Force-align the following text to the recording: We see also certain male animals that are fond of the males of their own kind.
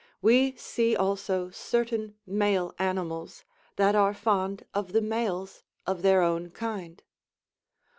We 0.19 0.55
see 0.55 0.95
also 0.95 1.51
certain 1.51 2.15
male 2.25 2.73
animals 2.79 3.43
that 3.75 3.93
are 3.93 4.15
fond 4.15 4.65
of 4.73 4.93
the 4.93 5.01
males 5.01 5.61
of 5.85 6.01
their 6.01 6.23
own 6.23 6.49
kind. 6.49 7.03